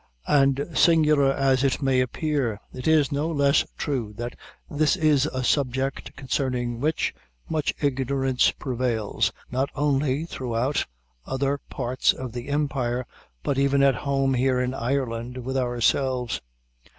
[0.25, 4.35] And singular as it may appear, it is no less true, that
[4.67, 7.13] this is a subject concerning which
[7.47, 10.87] much ignorance prevails, not only throughout
[11.27, 13.05] other parts of the empire,
[13.43, 16.41] but even at home here in Ireland, with ourselves.